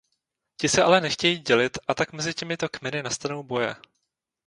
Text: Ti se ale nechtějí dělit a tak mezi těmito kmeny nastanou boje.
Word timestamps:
Ti 0.57 0.67
se 0.69 0.81
ale 0.83 1.01
nechtějí 1.01 1.37
dělit 1.39 1.77
a 1.87 1.93
tak 1.93 2.13
mezi 2.13 2.33
těmito 2.33 2.69
kmeny 2.69 3.03
nastanou 3.03 3.43
boje. 3.43 3.75